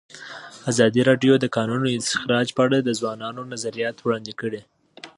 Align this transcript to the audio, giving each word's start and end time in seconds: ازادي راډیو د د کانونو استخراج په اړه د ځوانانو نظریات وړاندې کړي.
ازادي 0.71 1.01
راډیو 1.09 1.33
د 1.39 1.41
د 1.43 1.45
کانونو 1.55 1.85
استخراج 1.99 2.47
په 2.55 2.61
اړه 2.67 2.77
د 2.81 2.89
ځوانانو 2.99 3.41
نظریات 3.53 3.97
وړاندې 3.99 4.33
کړي. 4.41 4.61